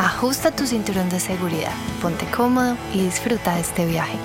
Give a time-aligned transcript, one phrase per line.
[0.00, 4.16] ajusta tu cinturón de seguridad, ponte cómodo y disfruta de este viaje.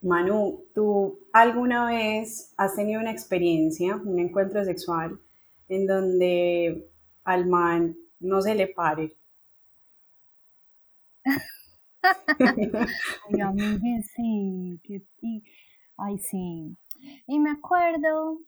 [0.00, 5.20] Manu, ¿tú alguna vez has tenido una experiencia, un encuentro sexual,
[5.68, 6.90] en donde
[7.24, 9.14] al man no se le pare?
[12.40, 15.02] ay, a mí sí, que,
[15.98, 16.78] ay, sí.
[17.26, 18.40] Y me acuerdo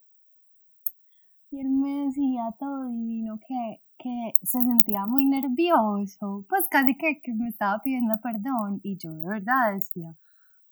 [1.51, 7.21] y él me decía todo divino que, que se sentía muy nervioso, pues casi que,
[7.21, 10.15] que me estaba pidiendo perdón y yo de verdad decía,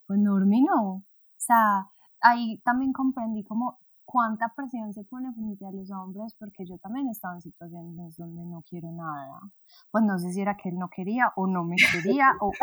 [0.06, 1.04] pues Normi no, o
[1.36, 1.86] sea,
[2.20, 7.08] ahí también comprendí como cuánta presión se pone frente a los hombres, porque yo también
[7.08, 9.40] estaba en situaciones donde no quiero nada.
[9.90, 12.52] Pues no sé si era que él no quería o no me quería o...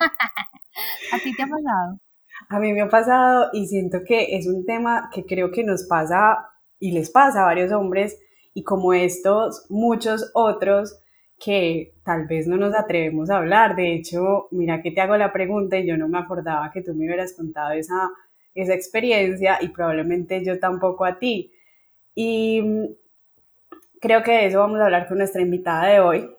[1.12, 2.00] ¿A ti te ha pasado?
[2.48, 5.86] A mí me ha pasado y siento que es un tema que creo que nos
[5.88, 6.48] pasa
[6.80, 8.18] y les pasa a varios hombres
[8.54, 10.98] y como estos, muchos otros
[11.38, 13.76] que tal vez no nos atrevemos a hablar.
[13.76, 16.94] De hecho, mira que te hago la pregunta y yo no me acordaba que tú
[16.94, 18.10] me hubieras contado esa,
[18.54, 21.52] esa experiencia y probablemente yo tampoco a ti.
[22.14, 22.84] Y mm,
[24.00, 26.30] creo que de eso vamos a hablar con nuestra invitada de hoy,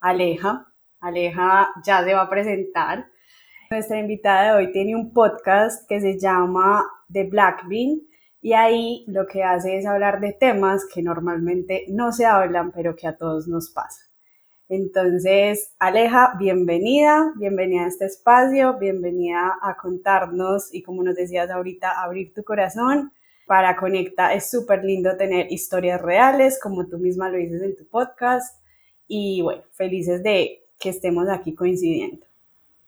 [0.00, 0.66] Aleja.
[1.00, 3.06] Aleja ya se va a presentar.
[3.70, 8.00] Nuestra invitada de hoy tiene un podcast que se llama The Black Bean
[8.44, 12.94] y ahí lo que hace es hablar de temas que normalmente no se hablan, pero
[12.94, 14.02] que a todos nos pasa.
[14.68, 22.02] Entonces, Aleja, bienvenida, bienvenida a este espacio, bienvenida a contarnos y como nos decías ahorita,
[22.02, 23.14] abrir tu corazón
[23.46, 24.36] para conectar.
[24.36, 28.62] Es súper lindo tener historias reales, como tú misma lo dices en tu podcast.
[29.08, 32.26] Y bueno, felices de que estemos aquí coincidiendo.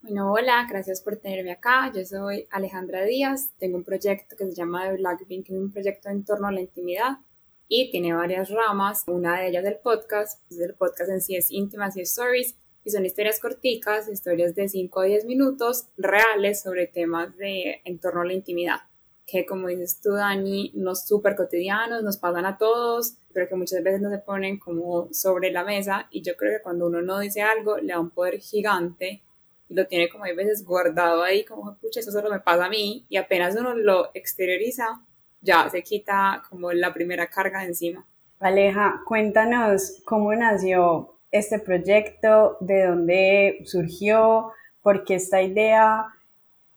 [0.02, 1.90] Bueno, hola, gracias por tenerme acá.
[1.92, 5.58] Yo soy Alejandra Díaz, tengo un proyecto que se llama The Black Bean, que es
[5.58, 7.18] un proyecto en torno a la intimidad
[7.66, 9.04] y tiene varias ramas.
[9.08, 13.04] Una de ellas del podcast, pues el podcast en sí es Intimacy Stories y son
[13.04, 18.26] historias corticas, historias de 5 a 10 minutos reales sobre temas de en torno a
[18.26, 18.82] la intimidad,
[19.26, 23.82] que como dices tú, Dani, no súper cotidianos, nos pasan a todos, pero que muchas
[23.82, 27.18] veces no se ponen como sobre la mesa y yo creo que cuando uno no
[27.18, 29.24] dice algo le da un poder gigante
[29.68, 33.06] lo tiene como hay veces guardado ahí, como, pucha, eso solo me pasa a mí,
[33.08, 35.00] y apenas uno lo exterioriza,
[35.40, 38.06] ya se quita como la primera carga encima.
[38.38, 46.06] Aleja, cuéntanos cómo nació este proyecto, de dónde surgió, por qué esta idea,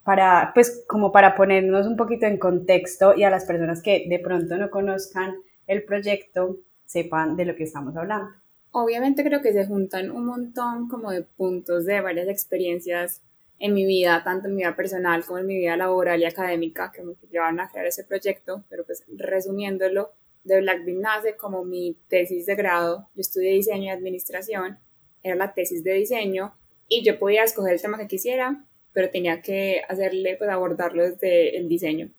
[0.04, 4.20] para, pues como para ponernos un poquito en contexto y a las personas que de
[4.20, 5.36] pronto no conozcan
[5.68, 8.39] el proyecto sepan de lo que estamos hablando
[8.72, 13.22] obviamente creo que se juntan un montón como de puntos de varias experiencias
[13.58, 16.92] en mi vida, tanto en mi vida personal como en mi vida laboral y académica,
[16.92, 20.14] que me llevaron a crear ese proyecto, pero pues resumiéndolo,
[20.44, 24.80] de Blackbean nace como mi tesis de grado, yo estudié diseño y administración,
[25.22, 26.54] era la tesis de diseño
[26.88, 31.58] y yo podía escoger el tema que quisiera, pero tenía que hacerle, pues abordarlo desde
[31.58, 32.12] el diseño.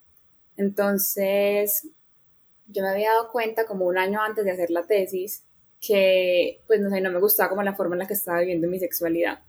[0.57, 1.89] Entonces,
[2.67, 5.45] yo me había dado cuenta como un año antes de hacer la tesis
[5.81, 8.69] que, pues no sé, no me gustaba como la forma en la que estaba viviendo
[8.69, 9.41] mi sexualidad.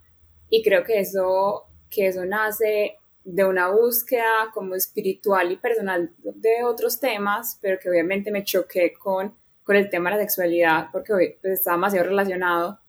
[0.50, 6.64] Y creo que eso, que eso nace de una búsqueda como espiritual y personal de
[6.64, 11.38] otros temas, pero que obviamente me choqué con, con el tema de la sexualidad porque
[11.42, 12.80] pues, estaba demasiado relacionado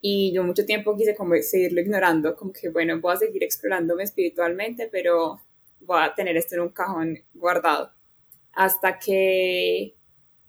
[0.00, 4.02] y yo mucho tiempo quise como seguirlo ignorando, como que bueno, voy a seguir explorándome
[4.02, 5.40] espiritualmente, pero
[5.80, 7.92] voy a tener esto en un cajón guardado.
[8.52, 9.94] Hasta que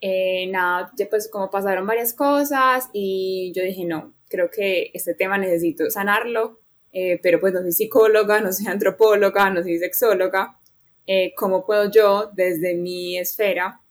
[0.06, 5.38] eh, nada, pues como pasaron varias cosas y yo dije, no, creo que este tema
[5.38, 6.60] necesito sanarlo,
[6.92, 10.60] eh, pero pues no soy psicóloga, no soy antropóloga, no soy sexóloga,
[11.08, 13.82] eh, ¿cómo puedo yo desde mi esfera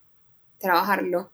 [0.59, 1.31] trabajarlo?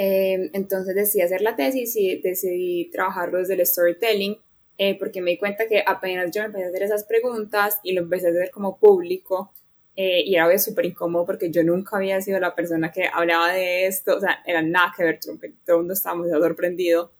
[0.00, 4.38] entonces decidí hacer la tesis y decidí trabajarlo desde el storytelling,
[5.00, 8.28] porque me di cuenta que apenas yo empecé a hacer esas preguntas y lo empecé
[8.28, 9.52] a hacer como público,
[10.00, 13.88] eh, y era súper incómodo porque yo nunca había sido la persona que hablaba de
[13.88, 17.10] esto, o sea, era nada que ver, todo el mundo estaba muy sorprendido.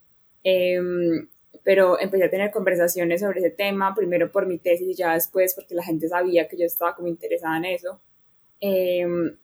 [0.45, 1.29] Em,
[1.65, 5.55] pero empecé a tener conversaciones sobre ese tema, primero por mi tesis y ya después
[5.57, 8.01] porque la gente sabía que yo estaba como interesada en eso.
[8.61, 9.37] Em,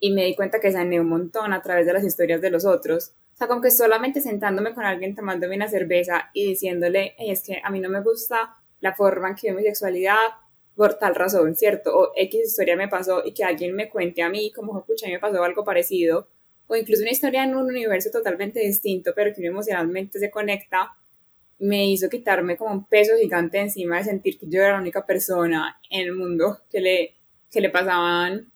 [0.00, 2.64] y me di cuenta que sané un montón a través de las historias de los
[2.64, 7.42] otros, O sea, como que solamente sentándome con alguien tomándome una cerveza y diciéndole, es
[7.44, 10.16] que a mí no me gusta la forma en que veo mi sexualidad
[10.76, 11.96] por tal razón, ¿cierto?
[11.96, 15.08] O X historia me pasó y que alguien me cuente a mí como, pucha, a
[15.08, 16.28] mí me pasó algo parecido.
[16.66, 20.92] O incluso una historia en un universo totalmente distinto, pero que emocionalmente se conecta,
[21.58, 25.06] me hizo quitarme como un peso gigante encima de sentir que yo era la única
[25.06, 27.14] persona en el mundo que le,
[27.50, 28.52] que le pasaban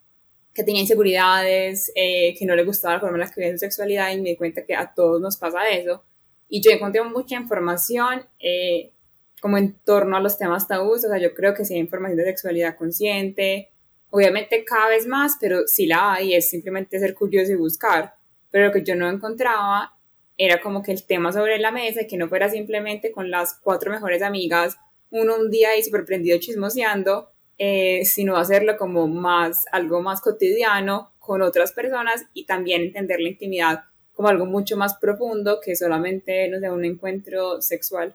[0.56, 3.58] que tenía inseguridades, eh, que no le gustaba la forma en la que veía su
[3.58, 6.02] sexualidad y me di cuenta que a todos nos pasa eso.
[6.48, 8.92] Y yo encontré mucha información eh,
[9.40, 12.18] como en torno a los temas tabús, o sea, yo creo que sí hay información
[12.18, 13.70] de sexualidad consciente,
[14.10, 18.14] obviamente cada vez más, pero sí la hay, es simplemente ser curioso y buscar.
[18.50, 19.96] Pero lo que yo no encontraba
[20.38, 23.54] era como que el tema sobre la mesa y que no fuera simplemente con las
[23.54, 24.76] cuatro mejores amigas,
[25.10, 31.12] uno un día ahí súper prendido chismoseando, eh, sino hacerlo como más, algo más cotidiano
[31.18, 36.48] con otras personas y también entender la intimidad como algo mucho más profundo que solamente,
[36.48, 38.14] no sé, un encuentro sexual.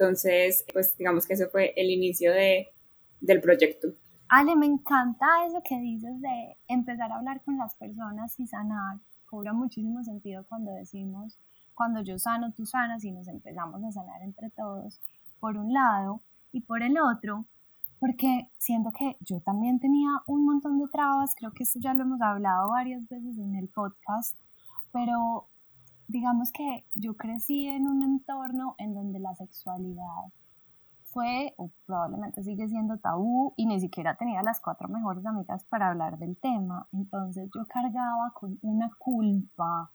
[0.00, 2.68] Entonces, pues digamos que ese fue el inicio de,
[3.20, 3.88] del proyecto.
[4.30, 8.96] Ale, me encanta eso que dices de empezar a hablar con las personas y sanar.
[9.26, 11.38] Cobra muchísimo sentido cuando decimos,
[11.74, 15.02] cuando yo sano, tú sanas y nos empezamos a sanar entre todos,
[15.38, 17.44] por un lado, y por el otro,
[17.98, 22.04] porque siento que yo también tenía un montón de trabas, creo que esto ya lo
[22.04, 24.34] hemos hablado varias veces en el podcast,
[24.92, 25.49] pero
[26.10, 30.32] digamos que yo crecí en un entorno en donde la sexualidad
[31.04, 35.88] fue o probablemente sigue siendo tabú y ni siquiera tenía las cuatro mejores amigas para
[35.88, 36.88] hablar del tema.
[36.92, 39.92] Entonces yo cargaba con una culpa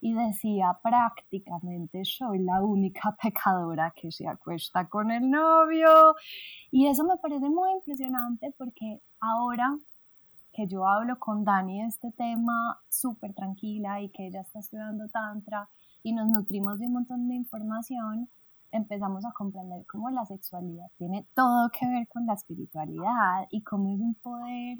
[0.00, 6.14] y decía prácticamente soy la única pecadora que se acuesta con el novio.
[6.70, 9.76] Y eso me parece muy impresionante porque ahora
[10.58, 15.06] que yo hablo con Dani de este tema súper tranquila y que ella está estudiando
[15.08, 15.68] tantra
[16.02, 18.28] y nos nutrimos de un montón de información,
[18.72, 23.94] empezamos a comprender cómo la sexualidad tiene todo que ver con la espiritualidad y cómo
[23.94, 24.78] es un poder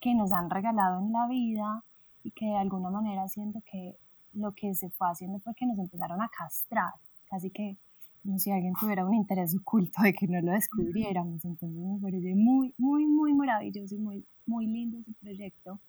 [0.00, 1.84] que nos han regalado en la vida
[2.22, 3.98] y que de alguna manera siento que
[4.32, 6.94] lo que se fue haciendo fue que nos empezaron a castrar,
[7.26, 7.76] casi que
[8.22, 11.44] como si alguien tuviera un interés oculto de que no lo descubriéramos.
[11.44, 15.80] Entonces me parece muy, muy, muy maravilloso y muy, muy lindo ese proyecto.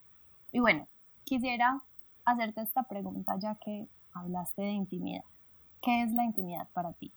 [0.52, 0.88] Y bueno,
[1.24, 1.82] quisiera
[2.26, 5.24] hacerte esta pregunta ya que hablaste de intimidad.
[5.82, 7.12] ¿Qué es la intimidad para ti?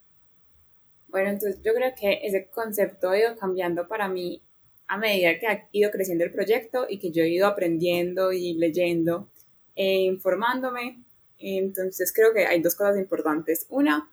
[1.08, 4.42] Bueno, entonces yo creo que ese concepto ha ido cambiando para mí
[4.88, 8.54] a medida que ha ido creciendo el proyecto y que yo he ido aprendiendo y
[8.54, 9.30] leyendo
[9.74, 11.02] e informándome.
[11.38, 13.66] Entonces creo que hay dos cosas importantes.
[13.68, 14.10] Una,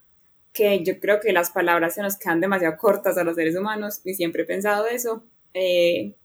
[0.54, 4.02] que yo creo que las palabras se nos quedan demasiado cortas a los seres humanos
[4.04, 5.24] y siempre he pensado eso.
[5.54, 6.16] Eh,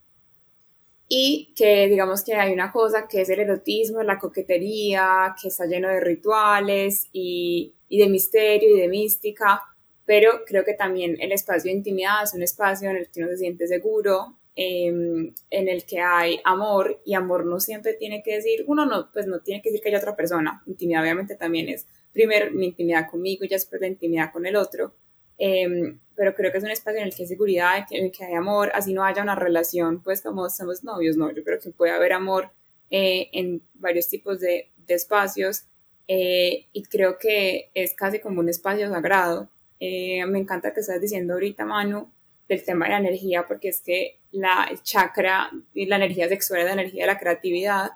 [1.08, 5.64] y que digamos que hay una cosa que es el erotismo, la coquetería, que está
[5.64, 9.62] lleno de rituales y, y de misterio y de mística,
[10.04, 13.30] pero creo que también el espacio de intimidad es un espacio en el que uno
[13.30, 18.34] se siente seguro, Em, en el que hay amor y amor no siempre tiene que
[18.34, 21.68] decir, uno no, pues no tiene que decir que haya otra persona, intimidad obviamente también
[21.68, 21.86] es
[22.18, 24.92] primero mi intimidad conmigo y después la intimidad con el otro,
[25.38, 28.24] em, pero creo que es un espacio en el que hay seguridad, en el que
[28.24, 31.70] hay amor, así no haya una relación, pues como somos novios, no, yo creo que
[31.70, 32.50] puede haber amor
[32.90, 35.64] eh, en varios tipos de, de espacios
[36.08, 39.48] eh, y creo que es casi como un espacio sagrado.
[39.78, 42.10] Eh, me encanta que estás diciendo ahorita, Manu,
[42.48, 46.66] del tema de la energía, porque es que la chakra y la energía sexual es
[46.66, 47.90] la energía de la creatividad.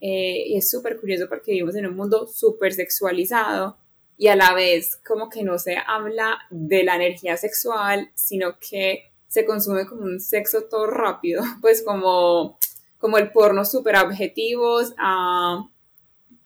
[0.00, 3.76] Eh, y es súper curioso porque vivimos en un mundo súper sexualizado
[4.16, 9.10] y a la vez como que no se habla de la energía sexual, sino que
[9.28, 12.58] se consume como un sexo todo rápido, pues como,
[12.98, 15.68] como el porno súper objetivos a,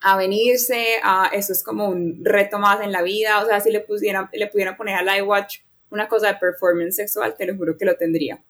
[0.00, 3.70] a venirse, a eso es como un reto más en la vida, o sea, si
[3.70, 7.76] le, pusieran, le pudieran poner al iWatch una cosa de performance sexual, te lo juro
[7.76, 8.42] que lo tendría.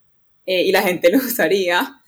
[0.47, 2.01] Eh, y la gente lo usaría.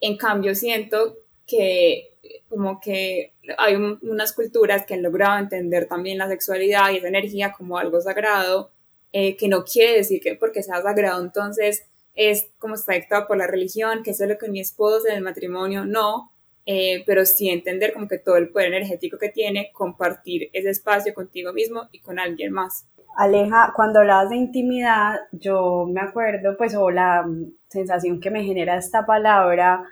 [0.00, 2.11] En cambio, siento que
[2.52, 7.52] como que hay unas culturas que han logrado entender también la sexualidad y esa energía
[7.56, 8.70] como algo sagrado,
[9.10, 13.38] eh, que no quiere decir que porque sea sagrado entonces es como está dictado por
[13.38, 16.30] la religión, que eso es lo que mi esposo en el matrimonio, no,
[16.66, 21.14] eh, pero sí entender como que todo el poder energético que tiene, compartir ese espacio
[21.14, 22.86] contigo mismo y con alguien más.
[23.16, 27.26] Aleja, cuando hablabas de intimidad, yo me acuerdo, pues, o la
[27.68, 29.84] sensación que me genera esta palabra,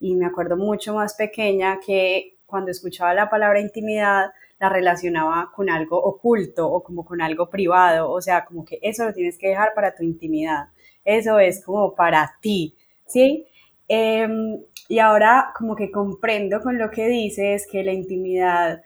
[0.00, 5.70] y me acuerdo mucho más pequeña que cuando escuchaba la palabra intimidad, la relacionaba con
[5.70, 9.48] algo oculto o como con algo privado, o sea, como que eso lo tienes que
[9.48, 10.68] dejar para tu intimidad,
[11.04, 12.74] eso es como para ti,
[13.06, 13.46] ¿sí?
[13.88, 18.82] Em, y ahora como que comprendo con lo que dices que la intimidad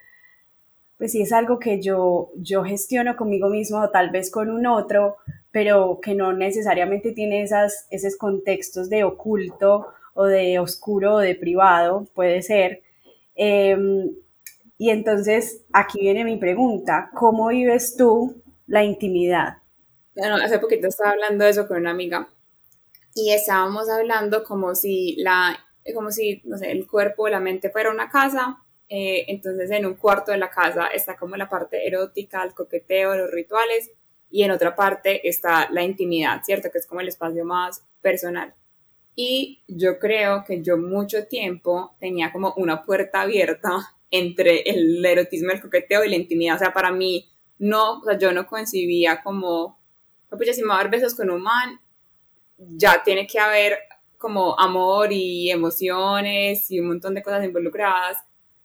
[0.99, 4.67] pues sí es algo que yo, yo gestiono conmigo mismo o tal vez con un
[4.67, 5.17] otro,
[5.51, 11.35] pero que no necesariamente tiene esas, esos contextos de oculto o de oscuro o de
[11.35, 12.83] privado, puede ser.
[13.35, 14.11] Em,
[14.79, 19.59] y entonces aquí viene mi pregunta, ¿cómo vives tú la intimidad?
[20.17, 22.29] Bueno, hace poquito estaba hablando de eso con una amiga
[23.15, 25.59] y estábamos hablando como si la,
[25.95, 29.87] como si, no sé, el cuerpo o la mente fuera una casa, eh, entonces en
[29.87, 33.91] un cuarto de la casa está como la parte erótica, el coqueteo, los rituales,
[34.31, 36.71] y en otra parte está la intimidad, ¿cierto?
[36.71, 38.53] Que es como el espacio más personal.
[39.17, 43.71] Y yo creo que yo mucho tiempo tenía como una puerta abierta
[44.11, 46.57] entre el erotismo, el coqueteo y la intimidad.
[46.57, 47.29] O sea, para mí,
[47.59, 49.81] no, o sea, yo no concibía como,
[50.31, 51.81] pues si me voy a dar besos con un man,
[52.59, 53.79] ya tiene que haber
[54.25, 58.17] como amor y emociones y un montón de cosas involucradas,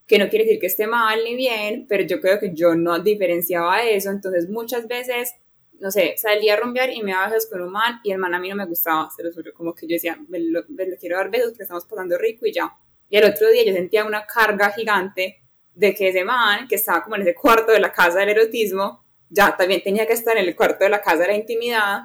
[0.06, 2.98] que no quiere decir que esté mal ni bien, pero yo creo que yo no
[2.98, 5.34] diferenciaba eso, entonces muchas veces,
[5.80, 8.34] no sé, salía a rumbear y me daba besos con un man y el man
[8.34, 10.62] a mí no me gustaba, se lo juro, como que yo decía, me lo,
[10.98, 12.76] quiero dar besos que estamos pasando rico y ya.
[13.08, 15.42] Y el otro día yo sentía una carga gigante
[15.74, 19.04] de que ese man, que estaba como en ese cuarto de la casa del erotismo,
[19.30, 22.00] ya también tenía que estar en el cuarto de la casa de la intimidad,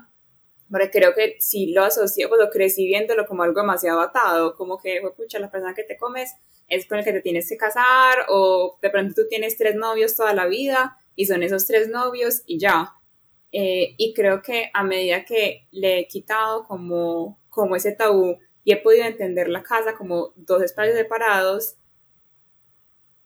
[0.69, 4.77] porque creo que si lo asocio, pues lo crecí viéndolo como algo demasiado atado, como
[4.77, 6.33] que, escucha, la persona que te comes
[6.67, 10.15] es con el que te tienes que casar, o de pronto tú tienes tres novios
[10.15, 12.93] toda la vida y son esos tres novios y ya.
[13.57, 18.73] Eh, y creo que a medida que le he quitado como, como ese tabú y
[18.73, 21.77] he podido entender la casa como dos espacios separados,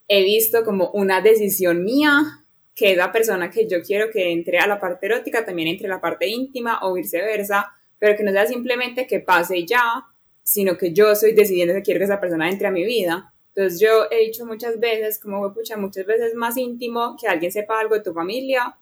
[0.07, 2.45] he visto como una decisión mía
[2.75, 5.95] que la persona que yo quiero que entre a la parte erótica también entre a
[5.95, 7.65] la parte íntima o viceversa,
[7.97, 10.05] pero que no sea simplemente que pase ya,
[10.43, 13.33] sino que yo soy decidiendo que quiero que esa persona entre a mi vida.
[13.55, 17.79] Entonces yo he dicho muchas veces, como pucha, muchas veces más íntimo que alguien sepa
[17.79, 18.75] algo de tu familia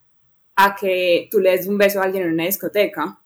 [0.58, 3.20] a que tú le des un beso a alguien en una discoteca.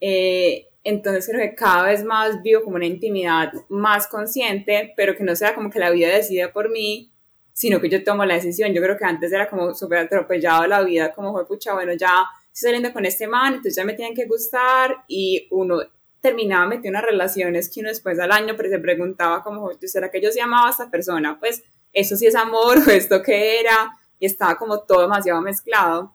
[0.00, 5.24] Eh, entonces creo que cada vez más vivo como una intimidad más consciente, pero que
[5.24, 7.12] no sea como que la vida decide por mí,
[7.52, 8.72] sino que yo tomo la decisión.
[8.72, 12.24] Yo creo que antes era como súper atropellado la vida, como fue, pucha, bueno, ya
[12.52, 15.80] estoy saliendo con este man, entonces ya me tienen que gustar y uno
[16.20, 20.20] terminaba metiendo unas relaciones que uno después al año pero se preguntaba como, ¿será que
[20.20, 21.38] yo sí amaba a esta persona?
[21.40, 26.14] Pues eso sí es amor o esto qué era y estaba como todo demasiado mezclado.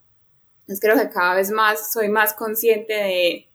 [0.65, 3.47] Entonces creo que cada vez más soy más consciente de,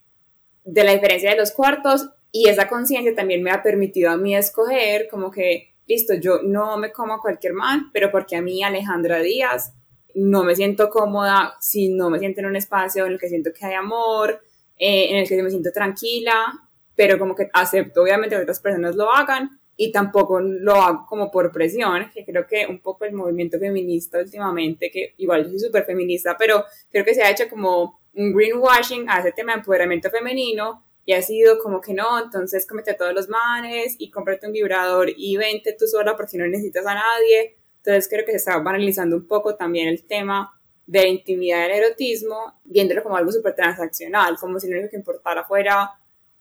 [0.65, 4.37] de la diferencia de los cuartos y esa conciencia también me ha permitido a mí
[4.37, 8.63] escoger como que, listo, yo no me como a cualquier man, pero porque a mí
[8.63, 9.73] Alejandra Díaz
[10.15, 13.51] no me siento cómoda si no me siento en un espacio en el que siento
[13.53, 14.41] que hay amor,
[14.79, 16.47] eh, en el que me siento tranquila,
[16.95, 21.31] pero como que acepto obviamente que otras personas lo hagan y tampoco lo hago como
[21.31, 25.59] por presión, que creo que un poco el movimiento feminista últimamente, que igual yo soy
[25.59, 29.61] súper feminista, pero creo que se ha hecho como un greenwashing a ese tema de
[29.61, 34.11] empoderamiento femenino y ha sido como que no, entonces comete a todos los manes y
[34.11, 37.57] cómprate un vibrador y vente tú sola porque no necesitas a nadie.
[37.79, 42.61] Entonces creo que se está banalizando un poco también el tema de intimidad del erotismo,
[42.65, 45.91] viéndolo como algo súper transaccional, como si lo único que importara fuera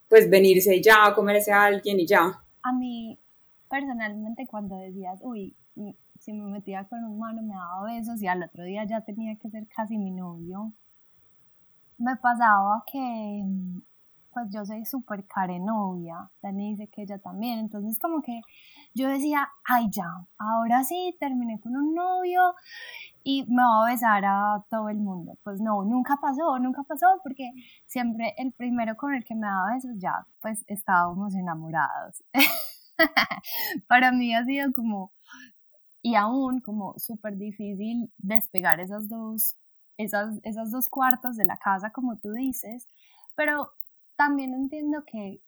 [0.10, 2.44] pues venirse ya, comerse a alguien y ya.
[2.64, 3.18] A mí,
[3.70, 5.56] personalmente, cuando decías, uy,
[6.20, 9.36] si me metía con un mano me daba besos y al otro día ya tenía
[9.38, 10.74] que ser casi mi novio,
[11.98, 13.44] me pasaba que
[14.32, 18.42] pues yo soy súper carenovia, Dani dice que ella también, entonces como que
[18.94, 20.06] yo decía, ay ya,
[20.38, 22.54] ahora sí terminé con un novio
[23.24, 25.38] y me va a besar a todo el mundo.
[25.44, 27.52] Pues no, nunca pasó, nunca pasó porque
[27.86, 32.24] siempre el primero con el que me daba besos ya, pues estábamos enamorados.
[33.88, 35.12] Para mí ha sido como,
[36.02, 39.58] y aún como súper difícil despegar esas dos
[40.00, 42.88] esas, esas dos cuartas de la casa, como tú dices,
[43.36, 43.72] pero
[44.16, 45.42] también entiendo que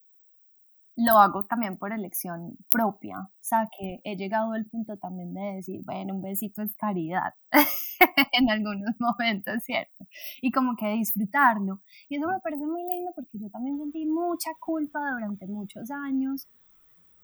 [0.98, 5.56] lo hago también por elección propia, o sea, que he llegado al punto también de
[5.56, 7.34] decir, bueno, un besito es caridad
[8.34, 10.06] en algunos momentos, ¿cierto?
[10.42, 11.82] Y como que disfrutarlo.
[12.10, 16.50] Y eso me parece muy lindo porque yo también sentí mucha culpa durante muchos años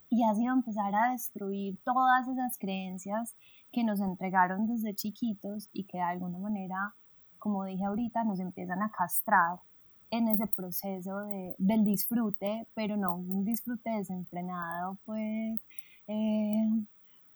[0.10, 3.36] y ha sido empezar a destruir todas esas creencias
[3.72, 6.96] que nos entregaron desde chiquitos y que de alguna manera
[7.38, 9.60] como dije ahorita, nos empiezan a castrar
[10.10, 15.60] en ese proceso de, del disfrute, pero no un disfrute desenfrenado, pues
[16.08, 16.68] eh,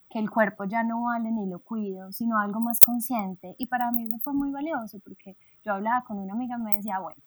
[0.10, 3.56] que el cuerpo ya no vale ni lo cuido, sino algo más consciente.
[3.58, 6.76] Y para mí eso fue muy valioso porque yo hablaba con una amiga y me
[6.76, 7.22] decía, bueno,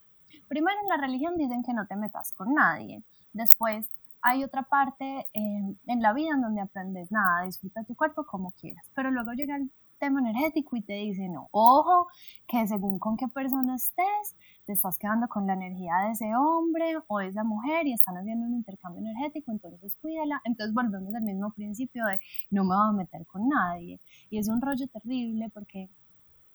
[0.49, 3.91] primero en la religión dicen que no te metas con nadie, después
[4.25, 8.53] hay otra parte eh, en la vida en donde aprendes nada, disfruta tu cuerpo como
[8.53, 12.09] quieras, pero luego llega el tema energético y te dice, no, ojo,
[12.47, 16.97] que según con qué persona estés, te estás quedando con la energía de ese hombre
[17.07, 20.41] o de esa mujer y están haciendo un intercambio energético, entonces cuídala.
[20.45, 22.19] Entonces volvemos al mismo principio de
[22.51, 24.01] no me voy a meter con nadie.
[24.31, 25.91] Y es un rollo terrible porque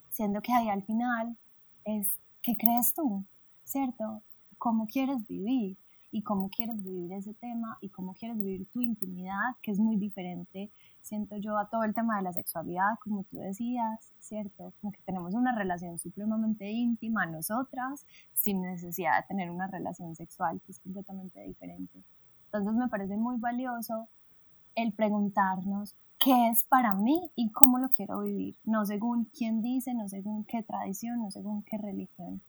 [0.08, 1.36] siendo que ahí al final
[1.84, 3.24] es, ¿qué crees tú?
[3.62, 4.22] ¿Cierto?
[4.58, 5.78] ¿Cómo quieres vivir?
[6.12, 9.96] Y cómo quieres vivir ese tema y cómo quieres vivir tu intimidad, que es muy
[9.96, 14.72] diferente, siento yo, a todo el tema de la sexualidad, como tú decías, ¿cierto?
[14.80, 20.60] Como que tenemos una relación supremamente íntima nosotras, sin necesidad de tener una relación sexual,
[20.62, 22.02] que es completamente diferente.
[22.46, 24.08] Entonces me parece muy valioso
[24.74, 29.94] el preguntarnos qué es para mí y cómo lo quiero vivir, no según quién dice,
[29.94, 32.42] no según qué tradición, no según qué religión.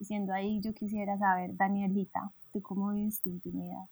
[0.00, 3.84] Y siendo ahí, yo quisiera saber, Danielita, ¿tú cómo vives tu intimidad?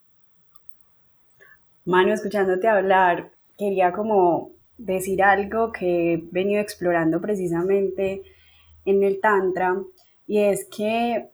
[1.85, 8.23] Manu, escuchándote hablar, quería como decir algo que he venido explorando precisamente
[8.85, 9.77] en el Tantra,
[10.27, 11.31] y es que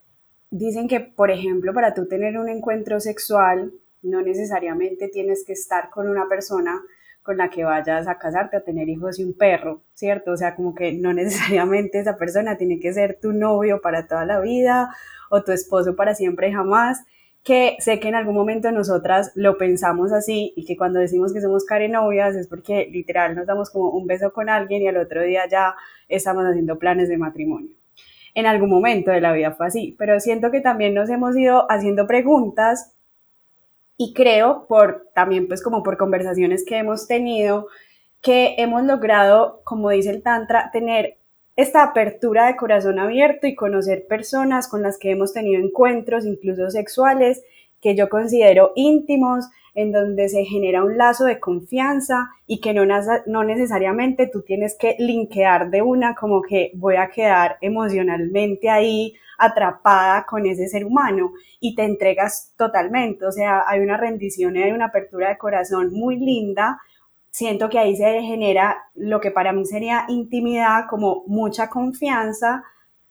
[0.51, 5.91] dicen que, por ejemplo, para tú tener un encuentro sexual, no necesariamente tienes que estar
[5.91, 6.83] con una persona
[7.23, 10.33] con la que vayas a casarte, a tener hijos y un perro, ¿cierto?
[10.33, 14.27] O sea, como que no necesariamente esa persona tiene que ser tu novio para toda
[14.27, 14.95] la vida
[15.31, 17.05] o tu esposo para siempre y jamás,
[17.45, 21.41] que sé que en algún momento nosotras lo pensamos así y que cuando decimos que
[21.41, 25.23] somos novias es porque literal nos damos como un beso con alguien y al otro
[25.23, 25.75] día ya
[26.09, 27.75] estamos haciendo planes de matrimonio.
[28.35, 31.71] En algún momento de la vida fue así, pero siento que también nos hemos ido
[31.71, 32.95] haciendo preguntas
[33.97, 37.67] y creo por también pues como por conversaciones que hemos tenido
[38.23, 41.19] que hemos logrado, como dice el Tantra, tener
[41.57, 46.71] esta apertura de corazón abierto y conocer personas con las que hemos tenido encuentros, incluso
[46.71, 47.43] sexuales,
[47.81, 52.85] que yo considero íntimos, en donde se genera un lazo de confianza y que no,
[53.27, 59.15] no necesariamente tú tienes que linkear de una como que voy a quedar emocionalmente ahí
[59.39, 64.63] atrapada con ese ser humano y te entregas totalmente, o sea, hay una rendición y
[64.63, 66.79] hay una apertura de corazón muy linda.
[67.33, 72.63] Siento que ahí se genera lo que para mí sería intimidad, como mucha confianza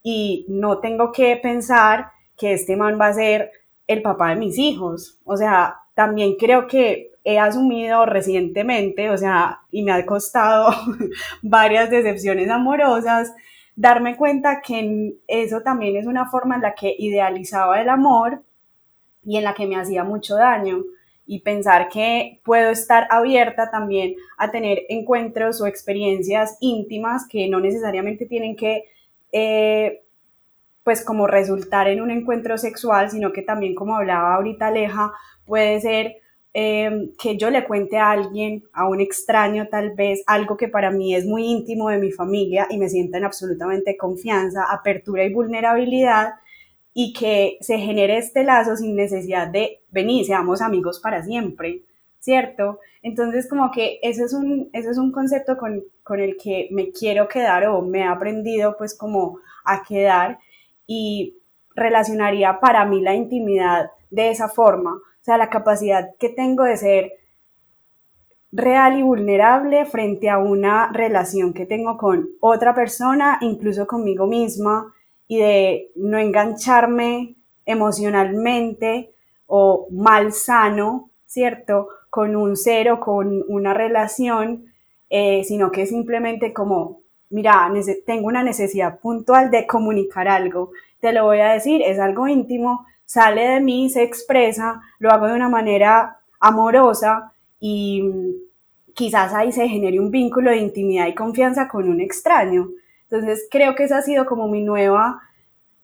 [0.04, 3.52] y no tengo que pensar que este man va a ser
[3.88, 5.20] el papá de mis hijos.
[5.24, 10.70] O sea, también creo que he asumido recientemente, o sea, y me ha costado
[11.42, 13.34] varias decepciones amorosas,
[13.76, 18.44] darme cuenta que eso también es una forma en la que idealizaba el amor
[19.24, 20.84] y en la que me hacía mucho daño
[21.32, 27.62] y pensar que puedo estar abierta también a tener encuentros o experiencias íntimas que no
[27.62, 28.84] necesariamente tienen que
[29.32, 30.04] eh,
[30.84, 35.14] pues como resultar en un encuentro sexual, sino que también como hablaba ahorita Aleja,
[35.46, 36.18] puede ser
[36.54, 40.92] Em, que yo le cuente a alguien, a un extraño tal vez, algo que para
[40.92, 45.34] mí es muy íntimo de mi familia y me sienta en absolutamente confianza, apertura y
[45.34, 46.34] vulnerabilidad
[46.94, 51.84] y que se genere este lazo sin necesidad de venir, seamos amigos para siempre,
[52.20, 52.80] ¿cierto?
[53.02, 56.92] Entonces como que ese es un, ese es un concepto con, con el que me
[56.92, 60.40] quiero quedar o me he aprendido pues como a quedar
[60.86, 61.38] y
[61.76, 66.78] relacionaría para mí la intimidad de esa forma o sea, la capacidad que tengo de
[66.78, 67.12] ser
[68.52, 74.92] real y vulnerable frente a una relación que tengo con otra persona, incluso conmigo misma,
[75.28, 79.12] y de no engancharme emocionalmente
[79.48, 81.88] o mal sano, ¿cierto?
[82.10, 84.66] Con un cero, con una relación,
[85.10, 87.72] eh, sino que simplemente como, mira,
[88.06, 92.86] tengo una necesidad puntual de comunicar algo, te lo voy a decir, es algo íntimo,
[93.06, 98.10] sale de mí, se expresa, lo hago de una manera amorosa y
[98.94, 102.70] quizás ahí se genere un vínculo de intimidad y confianza con un extraño.
[103.12, 105.22] Entonces creo que esa ha sido como mi nueva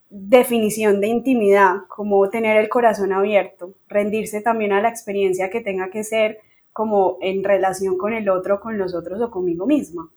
[0.09, 5.89] definición de intimidad, como tener el corazón abierto, rendirse también a la experiencia que tenga
[5.89, 6.39] que ser
[6.71, 10.09] como en relación con el otro, con los otros o conmigo misma.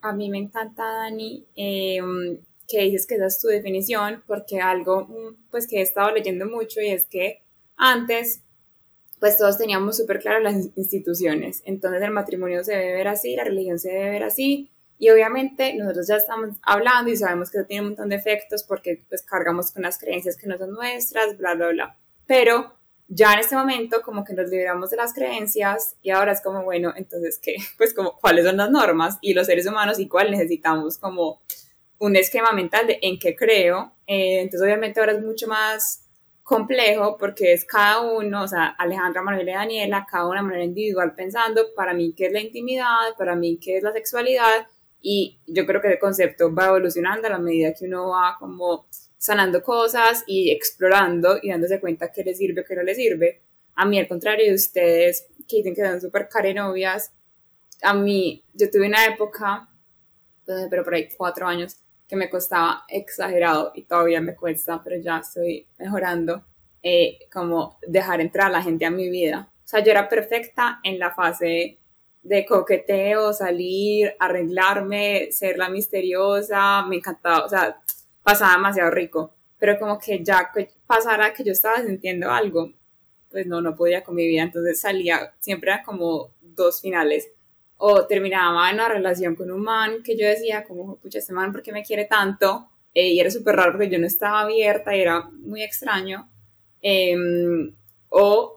[0.00, 5.04] A mí me encanta, Dani, em, que dices que esa es tu definición, porque algo
[5.06, 7.42] mm, pues que he estado leyendo mucho y es que
[7.76, 8.45] antes
[9.20, 13.44] pues todos teníamos súper claro las instituciones, entonces el matrimonio se debe ver así, la
[13.44, 17.66] religión se debe ver así, y obviamente nosotros ya estamos hablando y sabemos que eso
[17.66, 21.36] tiene un montón de efectos porque pues cargamos con las creencias que no son nuestras,
[21.36, 21.98] bla, bla, bla.
[22.26, 22.76] Pero
[23.08, 26.64] ya en este momento como que nos liberamos de las creencias y ahora es como,
[26.64, 27.56] bueno, entonces, ¿qué?
[27.76, 29.18] Pues como, ¿cuáles son las normas?
[29.20, 31.42] Y los seres humanos igual necesitamos como
[31.98, 33.92] un esquema mental de en qué creo.
[34.06, 36.05] Eh, entonces, obviamente ahora es mucho más
[36.46, 40.64] complejo porque es cada uno, o sea, Alejandra, Manuel y Daniela, cada una de manera
[40.64, 44.68] individual pensando para mí qué es la intimidad, para mí qué es la sexualidad
[45.00, 48.86] y yo creo que el concepto va evolucionando a la medida que uno va como
[49.18, 53.42] sanando cosas y explorando y dándose cuenta qué le sirve qué no le sirve.
[53.74, 57.12] A mí, al contrario de ustedes, que dicen que son súper carenovias,
[57.82, 59.68] a mí, yo tuve una época,
[60.44, 61.76] pues, pero por ahí cuatro años,
[62.08, 66.44] que me costaba exagerado y todavía me cuesta, pero ya estoy mejorando,
[66.82, 69.50] eh, como dejar entrar a la gente a mi vida.
[69.64, 71.78] O sea, yo era perfecta en la fase
[72.22, 77.80] de coqueteo, salir, arreglarme, ser la misteriosa, me encantaba, o sea,
[78.22, 80.50] pasaba demasiado rico, pero como que ya
[80.86, 82.72] pasara que yo estaba sintiendo algo,
[83.30, 87.28] pues no, no podía con mi vida, entonces salía, siempre era como dos finales,
[87.78, 91.52] o terminaba en una relación con un man que yo decía como, pucha, este man,
[91.52, 92.68] ¿por qué me quiere tanto?
[92.94, 96.30] Eh, y era súper raro porque yo no estaba abierta y era muy extraño.
[96.80, 97.74] Em,
[98.08, 98.56] o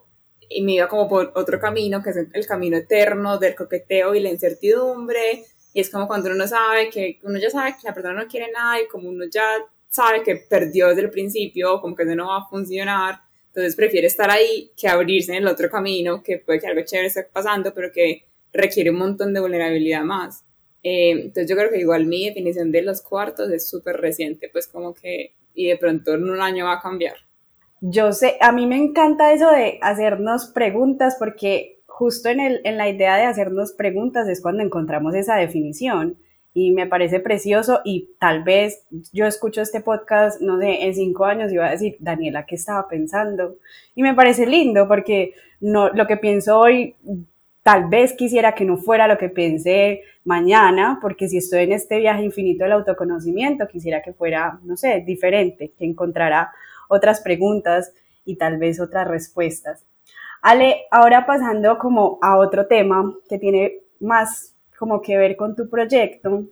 [0.50, 4.20] y me iba como por otro camino, que es el camino eterno del coqueteo y
[4.20, 5.46] la incertidumbre.
[5.74, 8.52] Y es como cuando uno sabe que uno ya sabe que la persona no quiere
[8.52, 9.46] nada y como uno ya
[9.88, 13.22] sabe que perdió desde el principio, como que eso no va a funcionar.
[13.48, 17.08] Entonces prefiere estar ahí que abrirse en el otro camino, que puede que algo chévere
[17.08, 20.46] esté pasando, pero que requiere un montón de vulnerabilidad más.
[20.84, 24.68] Eh, entonces yo creo que igual mi definición de los cuartos es súper reciente, pues
[24.68, 27.16] como que, y de pronto en un año va a cambiar.
[27.82, 32.78] Yo sé, a mí me encanta eso de hacernos preguntas porque justo en, el, en
[32.78, 36.18] la idea de hacernos preguntas es cuando encontramos esa definición
[36.54, 41.26] y me parece precioso y tal vez yo escucho este podcast, no sé, en cinco
[41.26, 43.58] años y voy a decir, Daniela, ¿qué estaba pensando?
[43.96, 46.96] Y me parece lindo porque no, lo que pienso hoy
[47.64, 51.98] Tal vez quisiera que no fuera lo que pensé mañana, porque si estoy en este
[52.00, 56.52] viaje infinito del autoconocimiento, quisiera que fuera, no sé, diferente, que encontrara
[56.88, 57.94] otras preguntas
[58.26, 59.86] y tal vez otras respuestas.
[60.42, 65.70] Ale, ahora pasando como a otro tema que tiene más como que ver con tu
[65.70, 66.46] proyecto,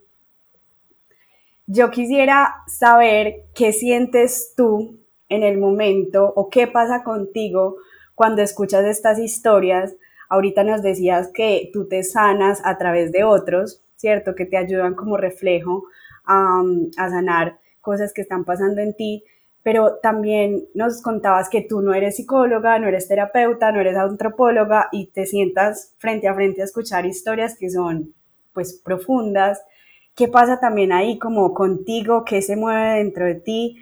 [1.66, 7.78] yo quisiera saber qué sientes tú en el momento o qué pasa contigo
[8.16, 9.96] cuando escuchas estas historias
[10.30, 14.36] Ahorita nos decías que tú te sanas a través de otros, ¿cierto?
[14.36, 15.84] Que te ayudan como reflejo
[16.26, 16.64] a
[17.10, 19.24] sanar cosas que están pasando en ti,
[19.64, 24.90] pero también nos contabas que tú no eres psicóloga, no eres terapeuta, no eres antropóloga
[24.92, 28.14] y te sientas frente a frente a escuchar historias que son
[28.54, 29.62] pues profundas.
[30.16, 32.26] ¿Qué pasa también ahí como contigo?
[32.26, 33.78] ¿Qué se mueve dentro de ti?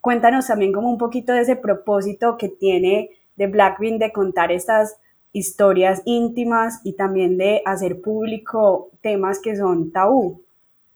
[0.00, 4.98] Cuéntanos también como un poquito de ese propósito que tiene de Blackbean de contar estas
[5.32, 10.42] historias íntimas y también de hacer público temas que son tabú.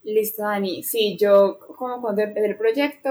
[0.02, 0.82] Listo, Dani.
[0.82, 3.10] Sí, yo como cuando empecé el proyecto,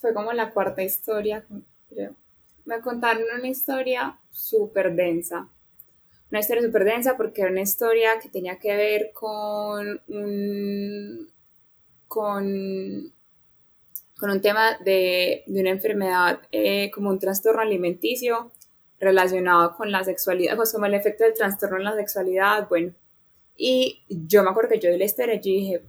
[0.00, 1.44] fue como la cuarta historia,
[1.88, 2.14] creo.
[2.64, 5.48] Me contaron una historia súper densa.
[6.30, 11.28] Una historia súper densa porque era una historia que tenía que ver con un,
[12.08, 13.12] con,
[14.18, 18.50] con un tema de, de una enfermedad eh, como un trastorno alimenticio
[19.02, 22.94] relacionado con la sexualidad, pues como el efecto del trastorno en la sexualidad, bueno.
[23.56, 25.82] Y yo me acuerdo que yo de la historia, yo dije,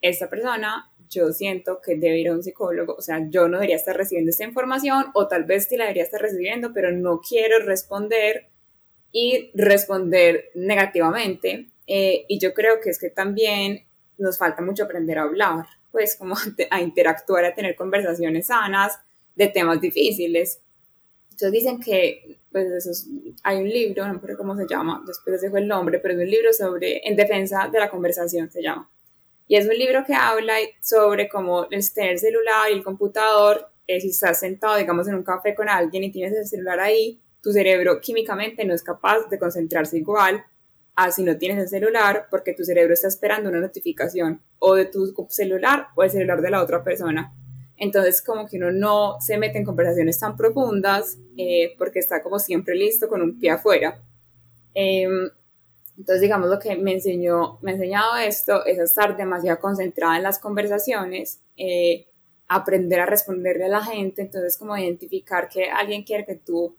[0.00, 3.76] esta persona, yo siento que debe ir a un psicólogo, o sea, yo no debería
[3.76, 7.58] estar recibiendo esta información, o tal vez sí la debería estar recibiendo, pero no quiero
[7.60, 8.48] responder
[9.12, 11.68] y responder negativamente.
[11.86, 13.84] Eh, y yo creo que es que también
[14.16, 16.34] nos falta mucho aprender a hablar, pues como
[16.70, 18.98] a interactuar, a tener conversaciones sanas
[19.36, 20.60] de temas difíciles.
[21.34, 23.10] Entonces dicen que pues eso
[23.42, 26.30] hay un libro, no acuerdo cómo se llama, después dejo el nombre, pero es un
[26.30, 28.88] libro sobre, en defensa de la conversación se llama.
[29.48, 34.00] Y es un libro que habla sobre cómo el tener celular y el computador, eh,
[34.00, 37.50] si estás sentado, digamos, en un café con alguien y tienes el celular ahí, tu
[37.50, 40.44] cerebro químicamente no es capaz de concentrarse igual
[40.94, 44.84] a si no tienes el celular, porque tu cerebro está esperando una notificación o de
[44.84, 47.34] tu celular o el celular de la otra persona.
[47.76, 52.38] Entonces, como que uno no se mete en conversaciones tan profundas eh, porque está como
[52.38, 54.00] siempre listo con un pie afuera.
[54.74, 55.30] Em,
[55.96, 60.24] entonces, digamos, lo que me enseñó, me ha enseñado esto es estar demasiado concentrada en
[60.24, 62.08] las conversaciones, eh,
[62.48, 66.76] aprender a responderle a la gente, entonces como identificar que alguien quiere que tú,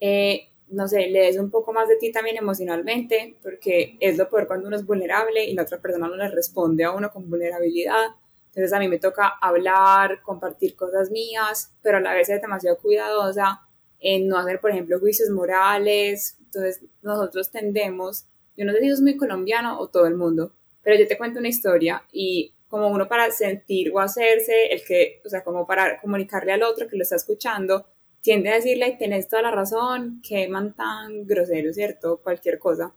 [0.00, 4.28] eh, no sé, le des un poco más de ti también emocionalmente, porque es lo
[4.28, 7.30] peor cuando uno es vulnerable y la otra persona no le responde a uno con
[7.30, 8.08] vulnerabilidad
[8.56, 12.78] entonces a mí me toca hablar, compartir cosas mías, pero a la vez ser demasiado
[12.78, 13.60] cuidadosa
[14.00, 16.38] en no hacer, por ejemplo, juicios morales.
[16.40, 18.24] Entonces nosotros tendemos,
[18.56, 21.38] yo no sé si es muy colombiano o todo el mundo, pero yo te cuento
[21.38, 26.00] una historia y como uno para sentir o hacerse, el que, o sea, como para
[26.00, 27.84] comunicarle al otro que lo está escuchando,
[28.22, 32.22] tiende a decirle, tenés toda la razón, que man tan grosero, ¿cierto?
[32.22, 32.94] Cualquier cosa.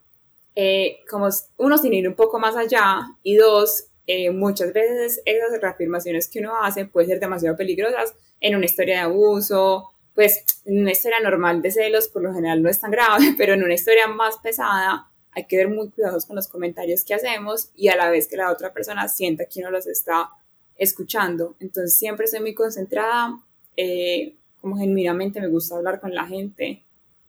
[0.56, 5.62] Eh, como uno sin ir un poco más allá y dos, eh, muchas veces esas
[5.62, 10.80] reafirmaciones que uno hace pueden ser demasiado peligrosas en una historia de abuso, pues en
[10.82, 13.76] una historia normal de celos por lo general no es tan grave, pero en una
[13.76, 17.95] historia más pesada hay que ser muy cuidadosos con los comentarios que hacemos y a
[17.95, 20.32] la vez que la otra persona sienta que uno los está
[20.76, 21.56] escuchando.
[21.60, 23.39] Entonces siempre estoy muy concentrada,
[23.78, 26.82] eh, como genuinamente me gusta hablar con la gente.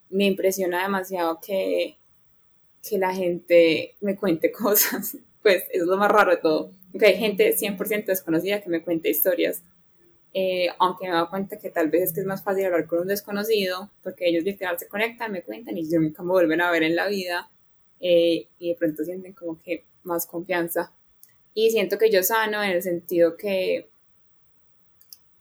[0.09, 1.99] Me impresiona demasiado que,
[2.88, 6.72] que la gente me cuente cosas, pues es lo más raro de todo.
[6.98, 9.62] Que hay gente 100% desconocida que me cuente historias.
[10.33, 13.00] Eh, aunque me doy cuenta que tal vez es que es más fácil hablar con
[13.00, 16.85] un desconocido, porque ellos literal se conectan, me cuentan y nunca me vuelven a ver
[16.85, 17.50] en la vida
[17.98, 20.92] eh, y de pronto sienten como que más confianza.
[21.53, 23.88] Y siento que yo sano en el sentido que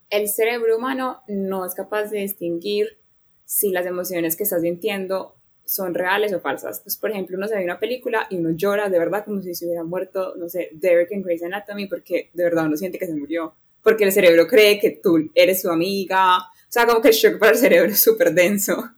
[0.09, 2.97] el cerebro humano no es capaz de distinguir
[3.45, 5.35] si las emociones que estás sintiendo
[5.69, 6.79] son reales o falsas.
[6.82, 9.53] Pues, por ejemplo, uno se ve una película y uno llora de verdad como si
[9.53, 13.05] se hubiera muerto, no sé, Derek en Grey's Anatomy, porque de verdad uno siente que
[13.05, 13.53] se murió,
[13.84, 17.38] porque el cerebro cree que tú eres su amiga, o sea, como que el shock
[17.38, 18.89] para el cerebro es súper denso.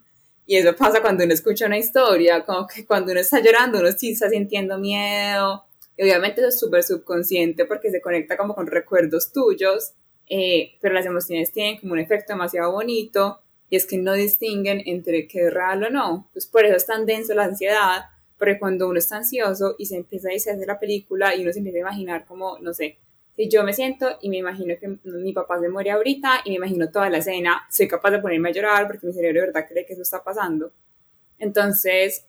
[0.46, 3.92] Y eso pasa cuando uno escucha una historia, como que cuando uno está llorando, uno
[3.92, 5.66] sí está sintiendo miedo.
[5.98, 9.92] Y obviamente eso es súper subconsciente porque se conecta como con recuerdos tuyos,
[10.30, 14.84] eh, pero las emociones tienen como un efecto demasiado bonito y es que no distinguen
[14.86, 16.30] entre qué es real o no.
[16.34, 18.02] Pues por eso es tan denso la ansiedad,
[18.38, 21.60] porque cuando uno está ansioso y se empieza a hacer la película y uno se
[21.60, 22.98] empieza a imaginar como, no sé,
[23.38, 26.58] si yo me siento y me imagino que mi papá se muere ahorita y me
[26.58, 29.66] imagino toda la escena, soy capaz de ponerme a llorar porque mi cerebro de verdad
[29.70, 30.74] cree que eso está pasando.
[31.40, 32.26] Entonces,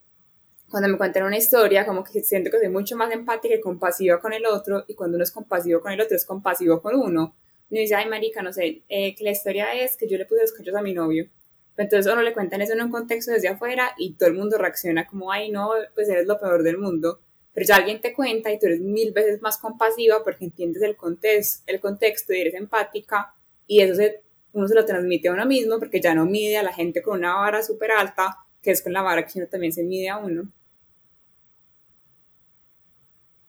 [0.70, 4.20] cuando me cuentan una historia, como que siento que soy mucho más empática y compasiva
[4.20, 7.35] con el otro, y cuando uno es compasivo con el otro, es compasivo con uno.
[7.72, 10.42] Y dice, ay, marica, no sé, eh, que la historia es que yo le puse
[10.42, 11.28] los cachos a mi novio.
[11.76, 15.06] Entonces uno le cuentan eso en un contexto desde afuera y todo el mundo reacciona
[15.06, 17.18] como, ay, no, pues eres lo peor del mundo
[17.52, 20.96] pero ya alguien te cuenta y tú eres mil veces más compasiva porque entiendes el,
[20.96, 23.35] contexto, el contexto y eres empática
[23.66, 26.62] y eso se, uno se lo transmite a uno mismo porque ya no mide a
[26.62, 29.72] la gente con una vara súper alta, que es con la vara que uno también
[29.72, 30.50] se mide a uno.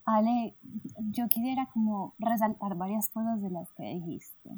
[0.06, 0.58] Ale,
[1.12, 4.50] yo quisiera como resaltar varias cosas de las que dijiste.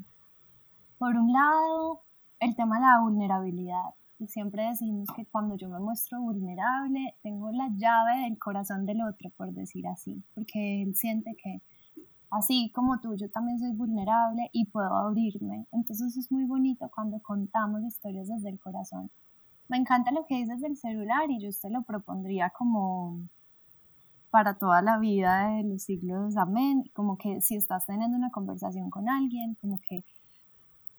[0.97, 2.01] Por un lado,
[2.39, 3.93] el tema de la vulnerabilidad.
[4.17, 9.01] Y siempre decimos que cuando yo me muestro vulnerable, tengo la llave del corazón del
[9.01, 11.62] otro, por decir así, porque él siente que
[12.29, 15.67] así como tú, yo también soy vulnerable y puedo abrirme.
[15.71, 19.12] Entonces es muy bonito cuando contamos historias desde el corazón.
[19.67, 23.19] Me encanta lo que dices del celular y yo te lo propondría como
[24.36, 28.89] para toda la vida de los siglos, amén, como que si estás teniendo una conversación
[28.89, 30.04] con alguien, como que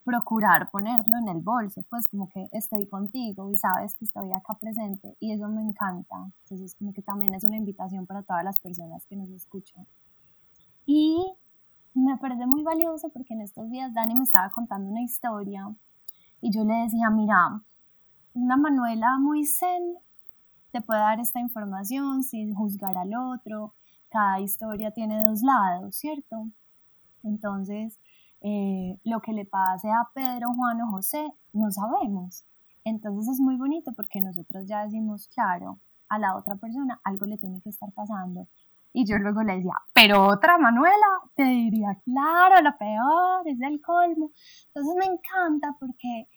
[0.04, 4.54] procurar ponerlo en el bolso, pues como que estoy contigo y sabes que estoy acá
[4.54, 6.32] presente y eso me encanta.
[6.44, 9.86] Entonces como que también es una invitación para todas las personas que nos escuchan.
[10.86, 11.22] Y
[11.92, 15.76] me parece muy valioso porque en estos días Dani me estaba contando una historia
[16.40, 17.60] y yo le decía, mira,
[18.32, 19.98] una Manuela muy zen
[20.76, 23.74] te puede dar esta información sin juzgar al otro,
[24.10, 26.48] cada historia tiene dos lados, ¿cierto?
[27.22, 27.98] Entonces,
[28.42, 32.44] eh, lo que le pase a Pedro, Juan o José, no sabemos.
[32.84, 35.78] Entonces es muy bonito porque nosotros ya decimos, claro,
[36.10, 38.46] a la otra persona algo le tiene que estar pasando.
[38.92, 43.80] Y yo luego le decía, pero otra Manuela, te diría, claro, la peor, es el
[43.80, 44.30] colmo.
[44.66, 46.28] Entonces me encanta porque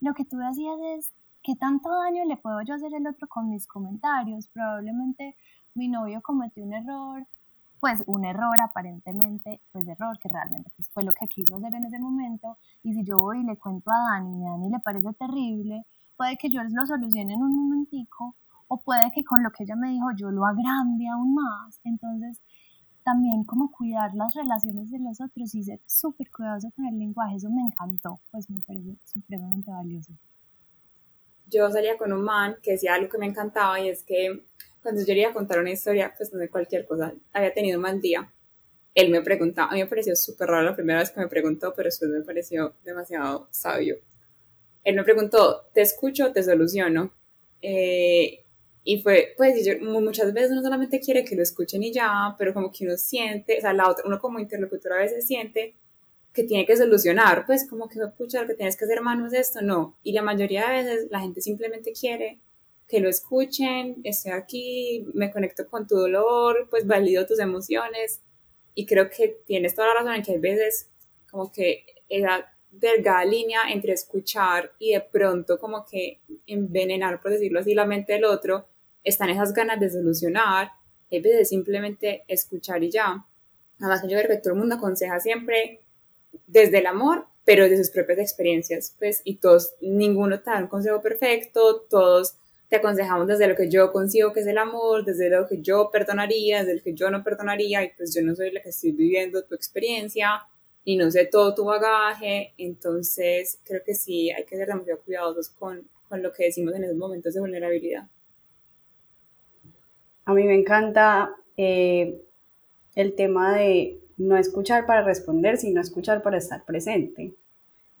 [0.00, 1.12] lo que tú decías es,
[1.44, 4.48] ¿qué tanto daño le puedo yo hacer al otro con mis comentarios?
[4.48, 5.36] Probablemente
[5.74, 7.26] mi novio cometió un error,
[7.80, 11.84] pues un error aparentemente, pues error, que realmente pues, fue lo que quiso hacer en
[11.84, 14.80] ese momento, y si yo voy y le cuento a Dani y a Dani le
[14.80, 15.84] parece terrible,
[16.16, 18.36] puede que yo lo solucione en un momentico,
[18.68, 22.40] o puede que con lo que ella me dijo yo lo agrande aún más, entonces
[23.02, 27.36] también como cuidar las relaciones de los otros y ser súper cuidadoso con el lenguaje,
[27.36, 30.14] eso me encantó, pues me parece supremamente valioso.
[31.46, 34.44] Yo salía con un man que decía algo que me encantaba y es que
[34.82, 38.00] cuando yo quería contar una historia, pues no de cualquier cosa, había tenido un mal
[38.00, 38.30] día,
[38.94, 41.72] él me preguntaba, a mí me pareció súper raro la primera vez que me preguntó,
[41.74, 43.96] pero después me pareció demasiado sabio.
[44.84, 47.12] Él me preguntó, ¿te escucho te soluciono?
[47.60, 48.44] Eh,
[48.84, 52.52] y fue, pues, yo, muchas veces uno solamente quiere que lo escuchen y ya, pero
[52.52, 55.74] como que uno siente, o sea, la otra, uno como interlocutor a veces siente
[56.34, 59.62] que tiene que solucionar, pues como que, escuchar que tienes que hacer manos de esto,
[59.62, 59.96] no.
[60.02, 62.40] Y la mayoría de veces la gente simplemente quiere
[62.88, 68.20] que lo escuchen, estoy aquí, me conecto con tu dolor, pues valido tus emociones
[68.74, 70.90] y creo que tienes toda la razón en que hay veces
[71.30, 77.60] como que esa delgada línea entre escuchar y de pronto como que envenenar, por decirlo
[77.60, 78.66] así, la mente del otro,
[79.04, 80.72] están esas ganas de solucionar,
[81.12, 83.24] hay veces simplemente escuchar y ya.
[83.78, 85.83] Además, yo creo que todo el mundo aconseja siempre
[86.46, 90.68] desde el amor, pero de sus propias experiencias, pues, y todos, ninguno te da un
[90.68, 92.36] consejo perfecto, todos
[92.68, 95.90] te aconsejamos desde lo que yo consigo que es el amor, desde lo que yo
[95.92, 98.92] perdonaría, desde lo que yo no perdonaría, y pues yo no soy la que estoy
[98.92, 100.42] viviendo tu experiencia,
[100.84, 105.48] y no sé todo tu bagaje, entonces creo que sí hay que ser demasiado cuidadosos
[105.48, 108.06] con, con lo que decimos en esos momentos de vulnerabilidad.
[110.26, 112.22] A mí me encanta eh,
[112.94, 117.34] el tema de no escuchar para responder, sino escuchar para estar presente.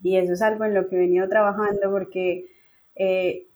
[0.02, 2.46] Y eso es algo en lo que he venido trabajando porque
[2.94, 3.46] eh,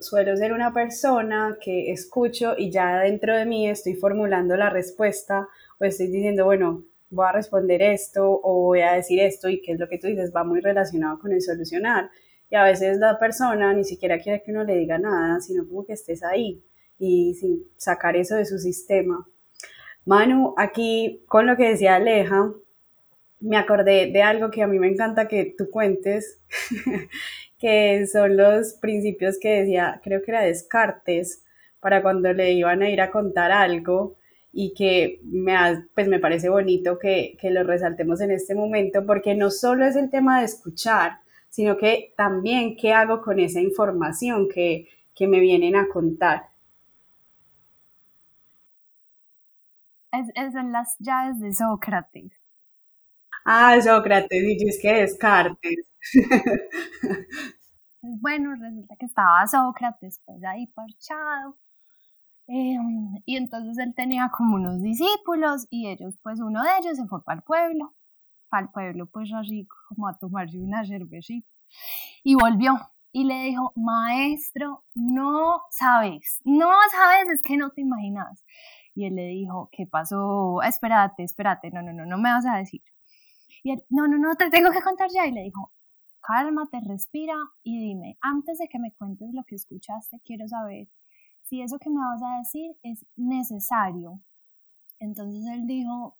[0.00, 5.48] suelo ser una persona que escucho y ya dentro de mí estoy formulando la respuesta
[5.78, 9.72] o estoy diciendo, bueno, voy a responder esto o voy a decir esto y qué
[9.72, 12.10] es lo que tú dices, va muy relacionado con el solucionar.
[12.50, 15.84] Y a veces la persona ni siquiera quiere que uno le diga nada, sino como
[15.86, 16.62] que estés ahí
[16.98, 19.26] y sin sacar eso de su sistema.
[20.04, 22.52] Manu, aquí con lo que decía Aleja,
[23.40, 26.40] me acordé de algo que a mí me encanta que tú cuentes,
[27.58, 31.44] que son los principios que decía, creo que era Descartes,
[31.80, 34.16] para cuando le iban a ir a contar algo
[34.52, 35.54] y que me,
[35.94, 39.96] pues me parece bonito que, que lo resaltemos en este momento, porque no solo es
[39.96, 45.40] el tema de escuchar, sino que también qué hago con esa información que, que me
[45.40, 46.51] vienen a contar.
[50.12, 52.32] Es, son las llaves de Sócrates.
[53.44, 55.86] Ah, Sócrates, y es que Descartes.
[58.02, 61.58] bueno, resulta que estaba Sócrates pues ahí parchado
[62.48, 67.06] Em, y entonces él tenía como unos discípulos y ellos, pues uno de ellos se
[67.06, 67.94] fue para el pueblo,
[68.48, 71.48] para el pueblo pues así como a tomarse una cervecita
[72.24, 72.78] y volvió
[73.12, 78.44] y le dijo, maestro, no sabes, no sabes, es que no te imaginas.
[78.94, 80.62] Y él le dijo, ¿qué pasó?
[80.62, 82.82] Espérate, espérate, no, no, no, no me vas a decir.
[83.62, 85.26] Y él, no, no, no, te tengo que contar ya.
[85.26, 85.72] Y le dijo,
[86.20, 90.88] cálmate, respira y dime, antes de que me cuentes lo que escuchaste, quiero saber
[91.42, 94.20] si eso que me vas a decir es necesario.
[94.98, 96.16] Entonces él dijo,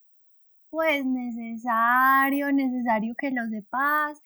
[0.71, 4.21] pues necesario, necesario que lo sepas.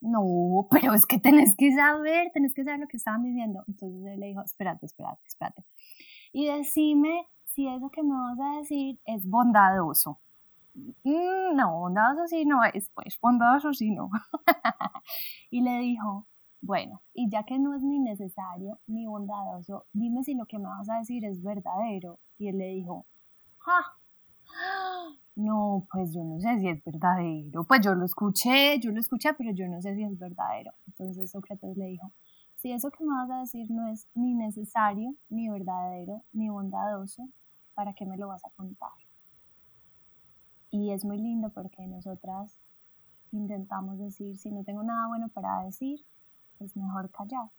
[0.00, 3.64] No, pero es que tenés que saber, tenés que saber lo que estaban diciendo.
[3.68, 5.64] Entonces él le dijo, espérate, espérate, espérate.
[6.32, 10.20] Y decime si eso que me vas a decir es bondadoso.
[10.74, 14.10] Mm, no, bondadoso sí no es, pues bondadoso sí no.
[15.50, 16.26] y le dijo,
[16.60, 20.66] bueno, y ya que no es ni necesario ni bondadoso, dime si lo que me
[20.66, 22.18] vas a decir es verdadero.
[22.36, 23.06] Y él le dijo,
[23.66, 23.96] ¡ah!
[25.34, 27.64] No, pues yo no sé si es verdadero.
[27.64, 30.72] Pues yo lo escuché, yo lo escuché, pero yo no sé si es verdadero.
[30.88, 32.12] Entonces Sócrates le dijo,
[32.56, 37.30] si eso que me vas a decir no es ni necesario, ni verdadero, ni bondadoso,
[37.76, 38.90] ¿para qué me lo vas a contar?
[40.70, 42.58] Y es muy lindo porque nosotras
[43.30, 46.04] intentamos decir, si no tengo nada bueno para decir,
[46.58, 47.50] es mejor callar.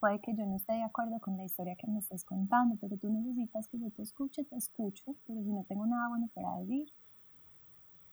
[0.00, 2.96] Puede que yo no esté de acuerdo con la historia que me estés contando, pero
[2.96, 6.58] tú necesitas que yo te escuche, te escucho, pero si no tengo nada bueno para
[6.58, 6.92] decir,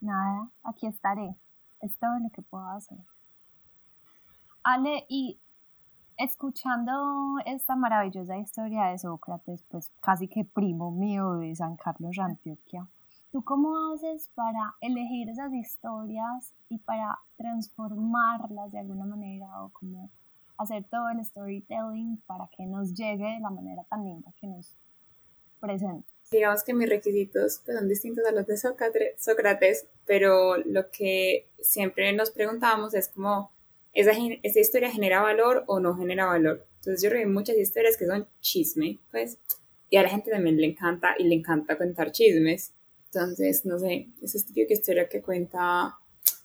[0.01, 1.35] nada, aquí estaré.
[1.81, 2.99] Es todo lo que puedo hacer.
[4.63, 5.39] Ale, y
[6.17, 12.87] escuchando esta maravillosa historia de Sócrates, pues casi que primo mío de San Carlos Antioquia,
[13.31, 20.09] ¿tú cómo haces para elegir esas historias y para transformarlas de alguna manera o como
[20.57, 24.77] hacer todo el storytelling para que nos llegue de la manera tan linda que nos
[25.59, 26.07] presenta.
[26.31, 32.11] Digamos que mis requisitos pues, son distintos a los de Sócrates, pero lo que siempre
[32.13, 33.51] nos preguntamos es como,
[33.93, 34.11] ¿esa,
[34.43, 36.65] ¿esa historia genera valor o no genera valor?
[36.77, 39.37] Entonces yo veo muchas historias que son chisme, pues,
[39.89, 42.73] y a la gente también le encanta y le encanta contar chismes.
[43.05, 45.97] Entonces, no sé, esa típica historia que cuenta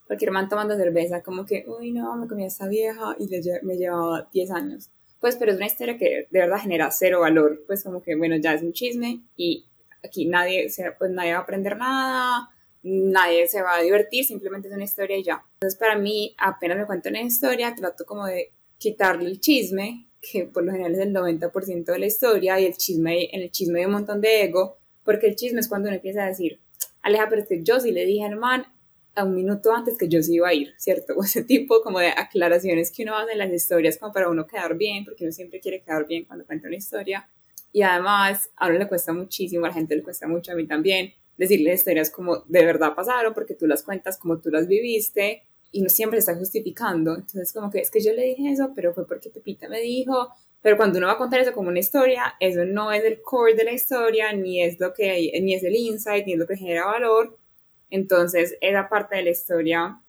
[0.06, 3.40] cualquier man tomando cerveza, como que, uy, no, me comí a esta vieja y le,
[3.62, 4.90] me llevaba 10 años.
[5.20, 8.36] Pues, pero es una historia que de verdad genera cero valor, pues como que, bueno,
[8.36, 9.66] ya es un chisme y
[10.04, 12.50] aquí nadie, se, pues nadie va a aprender nada,
[12.88, 15.44] nadie se va a divertir, simplemente es una historia y ya.
[15.54, 20.44] Entonces, para mí, apenas me cuento una historia, trato como de quitarle el chisme, que
[20.44, 23.80] por lo general es el 90% de la historia, y el chisme, en el chisme
[23.80, 26.60] hay un montón de ego, porque el chisme es cuando uno empieza a decir,
[27.02, 28.66] Aleja, pero es que yo sí le dije al man
[29.14, 31.14] a un minuto antes que yo sí iba a ir, ¿cierto?
[31.16, 34.46] O ese tipo como de aclaraciones que uno hace en las historias como para uno
[34.46, 37.28] quedar bien, porque uno siempre quiere quedar bien cuando cuenta una historia.
[37.72, 40.66] Y además, a uno le cuesta muchísimo, a la gente le cuesta mucho, a mí
[40.66, 45.44] también, decirles historias como de verdad pasaron, porque tú las cuentas como tú las viviste
[45.70, 47.14] y no siempre está justificando.
[47.14, 50.28] Entonces, como que es que yo le dije eso, pero fue porque Pepita me dijo.
[50.60, 53.54] Pero cuando uno va a contar eso como una historia, eso no es el core
[53.54, 56.56] de la historia, ni es lo que ni es el insight, ni es lo que
[56.56, 57.38] genera valor.
[57.90, 60.00] Entonces, esa parte de la historia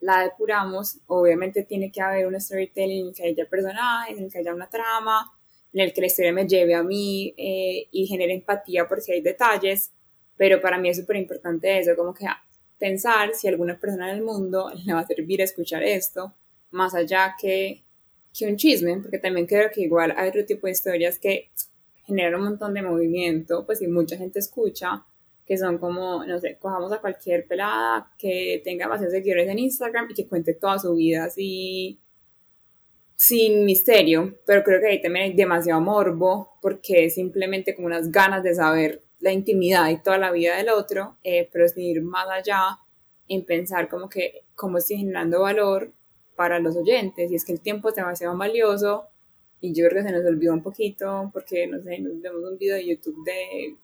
[0.00, 0.98] la depuramos.
[1.06, 4.54] Obviamente tiene que haber un storytelling en el que haya personajes, en el que haya
[4.54, 5.32] una trama,
[5.72, 9.12] en el que la historia me lleve a mí eh, y genere empatía por si
[9.12, 9.93] hay detalles.
[10.36, 12.26] Pero para mí es súper importante eso, como que
[12.78, 16.34] pensar si a alguna persona en el mundo le va a servir escuchar esto,
[16.70, 17.82] más allá que,
[18.36, 21.50] que un chisme, porque también creo que igual hay otro tipo de historias que
[22.04, 25.04] generan un montón de movimiento, pues si mucha gente escucha,
[25.46, 30.08] que son como, no sé, cojamos a cualquier pelada que tenga más seguidores en Instagram
[30.10, 32.00] y que cuente toda su vida así
[33.16, 38.10] sin misterio, pero creo que ahí también hay demasiado morbo porque es simplemente como unas
[38.10, 42.02] ganas de saber la intimidad y toda la vida del otro, eh, pero sin ir
[42.02, 42.78] más allá
[43.26, 45.94] en pensar como que cómo estoy generando valor
[46.36, 49.06] para los oyentes y es que el tiempo es demasiado valioso
[49.62, 52.58] y yo creo que se nos olvidó un poquito porque, no sé, nos vemos un
[52.58, 53.76] video de YouTube de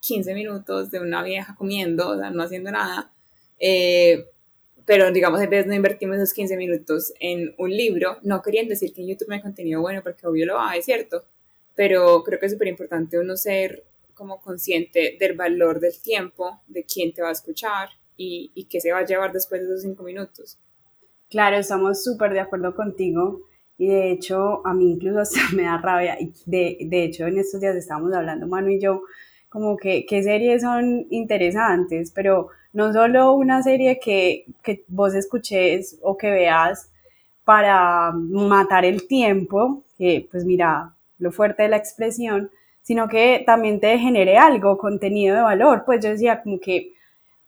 [0.00, 3.14] 15 minutos de una vieja comiendo, o sea, no haciendo nada.
[3.58, 4.26] Eh,
[4.84, 8.92] pero digamos, a veces no invertimos esos 15 minutos en un libro, no queriendo decir
[8.92, 11.24] que en YouTube no hay contenido bueno, porque obvio lo hay, ¿cierto?
[11.74, 13.84] Pero creo que es súper importante uno ser
[14.20, 18.78] como consciente del valor del tiempo, de quién te va a escuchar y, y qué
[18.78, 20.58] se va a llevar después de esos 5 minutos.
[21.30, 23.40] Claro, estamos súper de acuerdo contigo
[23.78, 27.38] y de hecho a mí incluso hasta me da rabia y de, de hecho en
[27.38, 29.04] estos días estábamos hablando Manu y yo
[29.48, 35.98] como que qué series son interesantes, pero no solo una serie que, que vos escuches
[36.02, 36.92] o que veas
[37.42, 42.50] para matar el tiempo, que pues mira, lo fuerte de la expresión,
[42.82, 45.84] sino que también te genere algo, contenido de valor.
[45.86, 46.94] Pues yo decía como que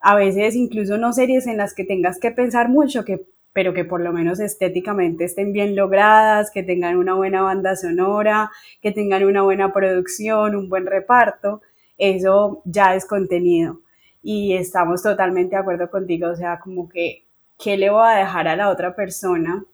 [0.00, 3.84] a veces incluso no series en las que tengas que pensar mucho, que, pero que
[3.84, 9.24] por lo menos estéticamente estén bien logradas, que tengan una buena banda sonora, que tengan
[9.24, 11.62] una buena producción, un buen reparto
[12.02, 13.80] eso ya es contenido.
[14.22, 17.26] Y estamos totalmente de acuerdo contigo, o sea, como que,
[17.58, 19.64] ¿qué le voy a dejar a la otra persona?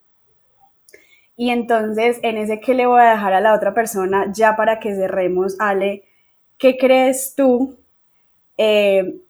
[1.40, 4.80] Y entonces, en ese que le voy a dejar a la otra persona, ya para
[4.80, 6.02] que cerremos, Ale,
[6.58, 7.78] ¿qué crees tú
[8.56, 9.20] eh,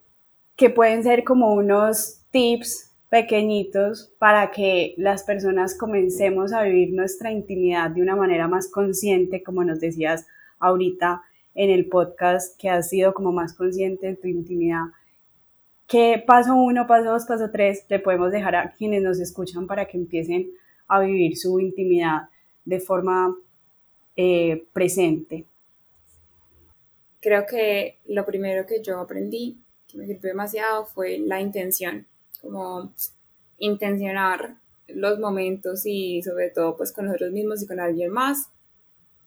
[0.56, 7.30] que pueden ser como unos tips pequeñitos para que las personas comencemos a vivir nuestra
[7.30, 10.26] intimidad de una manera más consciente, como nos decías
[10.61, 11.20] ahorita,
[11.54, 14.84] en el podcast que has sido como más consciente de tu intimidad.
[15.86, 19.84] ¿Qué paso uno, paso dos, paso tres le podemos dejar a quienes nos escuchan para
[19.84, 20.68] que empiecen a
[21.01, 22.28] vivir su intimidad
[22.64, 23.36] de forma
[24.16, 25.45] eh, presente?
[27.20, 32.07] Creo que lo primero que yo aprendí, que me sirvió demasiado, fue la intención,
[32.41, 32.93] como
[33.59, 38.49] intencionar los momentos y sobre todo pues con nosotros mismos y con alguien más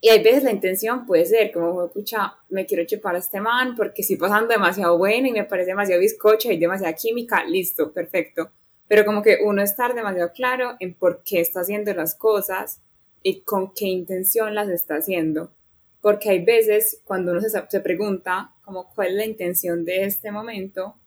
[0.04, 3.76] y hay veces la intención puede ser como, pucha, me quiero chupar a este man
[3.76, 8.50] porque estoy pasando demasiado bueno y me parece demasiado bizcocha y demasiada química, listo, perfecto.
[8.92, 12.82] Pero como que uno estar demasiado claro en por qué está haciendo las cosas
[13.24, 15.54] y con qué intención las está haciendo.
[16.02, 20.98] Porque hay veces cuando uno se, pregunta como cuál es la intención de este momento,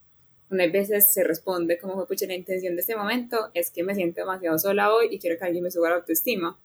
[0.49, 4.21] una veces se responde como, pucha, la intención de este momento es que me siento
[4.21, 6.59] demasiado sola hoy y quiero que alguien me suba la autoestima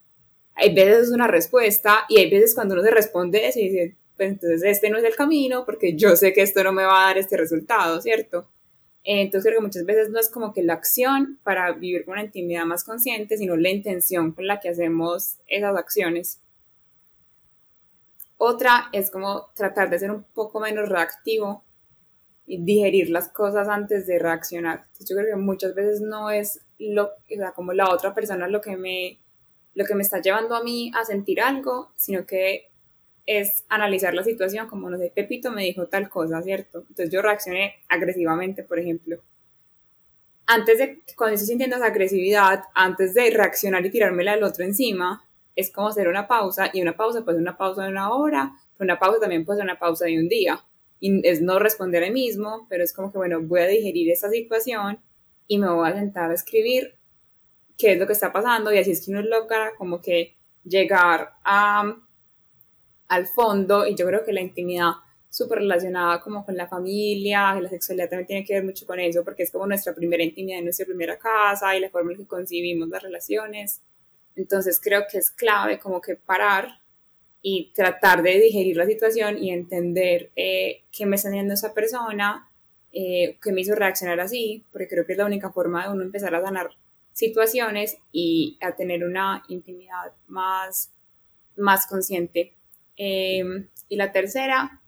[0.54, 3.96] hay veces es una respuesta y hay veces cuando uno se responde eso y dice,
[4.16, 7.04] pues entonces este no es el camino porque yo sé que esto no me va
[7.04, 8.48] a dar este resultado, ¿cierto?
[9.02, 12.24] Entonces creo que muchas veces no es como que la acción para vivir con una
[12.24, 16.40] intimidad más consciente, sino la intención con la que hacemos esas acciones.
[18.36, 21.64] Otra es como tratar de ser un poco menos reactivo
[22.46, 24.86] y digerir las cosas antes de reaccionar.
[24.98, 28.60] Yo creo que muchas veces no es lo, o sea, como la otra persona lo
[28.60, 29.20] que me
[29.74, 32.69] lo que me está llevando a mí a sentir algo, sino que
[33.26, 36.80] es analizar la situación como, no sé, Pepito me dijo tal cosa, ¿cierto?
[36.88, 39.22] Entonces yo reaccioné agresivamente, por ejemplo.
[40.46, 45.24] Antes de, cuando estoy sintiendo esa agresividad, antes de reaccionar y tirármela al otro encima,
[45.54, 48.52] es como hacer una pausa, y una pausa puede ser una pausa de una hora,
[48.76, 50.64] pero una pausa también puede ser una pausa de un día.
[50.98, 54.28] Y es no responder a mismo, pero es como que, bueno, voy a digerir esa
[54.28, 54.98] situación
[55.46, 56.96] y me voy a sentar a escribir
[57.80, 61.32] qué es lo que está pasando y así es que uno logra como que llegar
[61.44, 61.96] a,
[63.10, 64.92] al fondo y yo creo que la intimidad
[65.28, 68.98] súper relacionada como con la familia y la sexualidad también tiene que ver mucho con
[69.00, 72.26] eso porque es como nuestra primera intimidad, nuestra primera casa y la forma en que
[72.26, 73.82] concibimos las relaciones.
[74.36, 76.80] Entonces creo que es clave como que parar
[77.42, 82.48] y tratar de digerir la situación y entender eh, qué me está haciendo esa persona,
[82.92, 86.02] eh, qué me hizo reaccionar así, porque creo que es la única forma de uno
[86.02, 86.70] empezar a sanar
[87.12, 90.92] situaciones y a tener una intimidad más,
[91.56, 92.54] más consciente.
[93.02, 94.78] Em, y la tercera,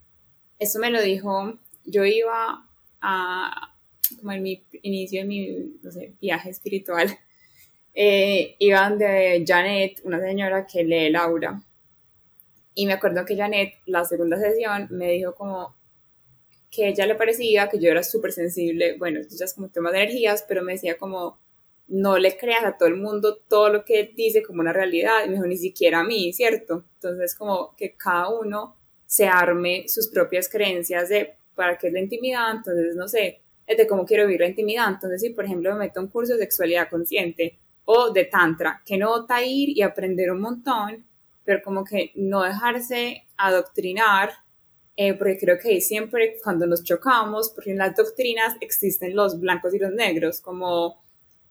[0.59, 2.69] eso me lo dijo, yo iba
[3.01, 3.75] a,
[4.19, 5.79] como en mi inicio de mi,
[6.21, 7.09] viaje espiritual,
[7.95, 11.63] eh, iban de Janet, una señora que lee Laura.
[12.75, 15.75] Y me acuerdo que Janet, la segunda sesión, me dijo como
[16.71, 20.03] que ella le parecía que yo era súper sensible, bueno, ya es como tema de
[20.03, 21.39] energías, pero me decía como,
[21.93, 25.29] no le creas a todo el mundo todo lo que dice como una realidad, y
[25.29, 26.85] me dijo, ni siquiera a mí, ¿cierto?
[26.95, 32.01] Entonces, como que cada uno se arme sus propias creencias de para qué es la
[32.01, 34.89] intimidad, entonces, no sé, es de cómo quiero vivir la intimidad.
[34.89, 38.97] Entonces, si por ejemplo me meto un curso de sexualidad consciente o de tantra, que
[38.97, 41.05] no a ir y aprender un montón,
[41.45, 44.31] pero como que no dejarse adoctrinar,
[44.97, 49.75] eh, porque creo que siempre cuando nos chocamos, porque en las doctrinas existen los blancos
[49.75, 51.03] y los negros, como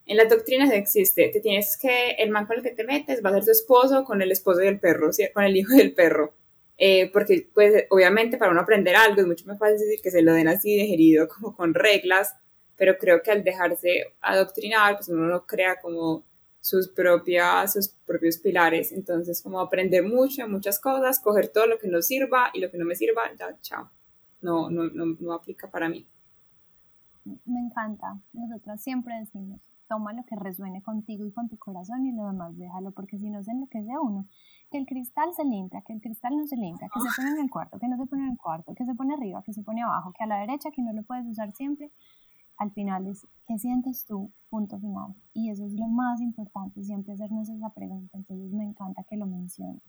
[0.06, 3.30] en las doctrinas existe, te tienes que, el man con el que te metes va
[3.30, 6.34] a ser tu esposo con el esposo del perro, con el hijo del perro.
[6.78, 10.24] Eh, porque pues obviamente para uno aprender algo es mucho más fácil decir que se
[10.24, 12.36] lo den así digerido como con reglas,
[12.76, 16.26] pero creo que al dejarse adoctrinar, pues uno no crea como
[16.60, 21.88] sus, propias, sus propios pilares, entonces como aprender mucho, muchas cosas, coger todo lo que
[21.88, 23.92] nos sirva y lo que no me sirva, ya, chao,
[24.42, 26.08] no, no, no, no aplica para mí.
[27.24, 32.14] Me encanta, nosotros siempre decimos, toma lo que resuene contigo y con tu corazón y
[32.14, 34.26] lo demás déjalo, porque si no se enloquece uno.
[34.70, 37.44] Que el cristal se limpia, que el cristal no se limpia, que se pone en
[37.44, 39.64] el cuarto, que no se pone en el cuarto, que se pone arriba, que se
[39.64, 41.92] pone abajo, que a la derecha, que no lo puedes usar siempre.
[42.56, 44.32] Al final es, ¿qué sientes tú?
[44.50, 45.14] Punto final.
[45.34, 48.18] Y eso es lo más importante, siempre hacernos esa pregunta.
[48.18, 49.84] Entonces me encanta que lo menciones.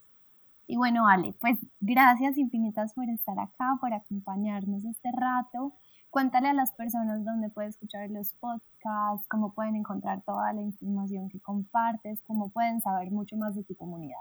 [0.66, 5.74] Y bueno, Ale, pues gracias infinitas por estar acá, por acompañarnos este rato.
[6.12, 11.30] Cuéntale a las personas dónde pueden escuchar los podcasts, cómo pueden encontrar toda la información
[11.30, 14.20] que compartes, cómo pueden saber mucho más de tu comunidad.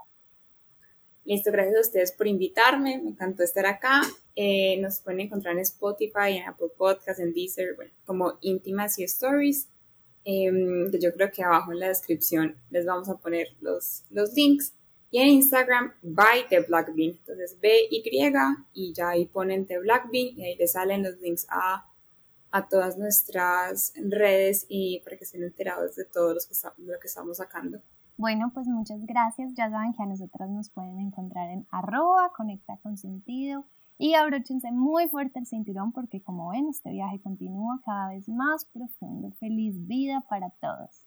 [1.26, 4.00] Listo, gracias a ustedes por invitarme, me encantó estar acá.
[4.34, 9.68] Eh, nos pueden encontrar en Spotify, en Apple Podcasts, en Deezer, bueno, como Intimacy Stories.
[10.24, 14.72] Em, yo creo que abajo en la descripción les vamos a poner los, los links.
[15.12, 17.10] Y en Instagram, by The Black Bean.
[17.10, 18.02] Entonces, B-Y
[18.72, 21.86] y ya ahí ponen The Black Bean y ahí les salen los links a,
[22.50, 27.06] a todas nuestras redes y para que estén enterados de todo los que lo que
[27.06, 27.82] estamos sacando.
[28.16, 29.52] Bueno, pues muchas gracias.
[29.54, 33.66] Ya saben que a nosotras nos pueden encontrar en arroba, conecta con sentido
[33.98, 38.64] y abróchense muy fuerte el cinturón porque como ven, este viaje continúa cada vez más
[38.64, 39.30] profundo.
[39.32, 41.04] Feliz vida para todos.